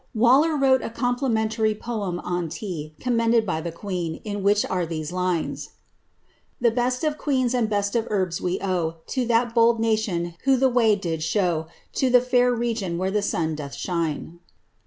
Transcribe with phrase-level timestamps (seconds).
[0.17, 4.83] 3S Taller wrote a complimentary poem on tea, commended by th en, in which are
[4.83, 5.73] these lines:—
[6.59, 10.69] The best of queens and best of herbs we owe To that bold nation who the
[10.69, 14.21] way did show To the fair region where the sun doth rise."